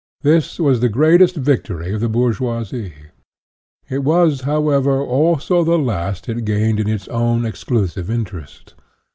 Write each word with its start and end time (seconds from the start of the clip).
This 0.23 0.59
was 0.59 0.79
the 0.79 0.89
greatest 0.89 1.35
victory 1.35 1.93
of 1.93 2.01
the 2.01 2.09
bourgeoisie; 2.09 2.91
it 3.87 3.99
was, 4.03 4.41
however, 4.41 4.99
also 4.99 5.63
the 5.63 5.77
last 5.77 6.27
it 6.27 6.43
gained 6.43 6.79
in 6.79 6.89
its 6.89 7.07
own, 7.09 7.45
exclusive 7.45 8.09
interest. 8.09 8.73